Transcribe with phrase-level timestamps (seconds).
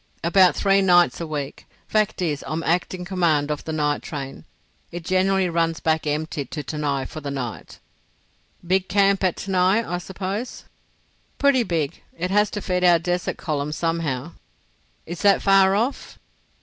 [0.23, 1.67] "About three nights a week.
[1.87, 4.45] Fact is I'm in acting command of the night train.
[4.91, 7.77] It generally runs back empty to Tanai for the night."
[8.65, 10.63] "Big camp at Tanai, I suppose?"
[11.37, 12.01] "Pretty big.
[12.17, 14.31] It has to feed our desert column somehow."
[15.05, 16.17] "Is that far off?"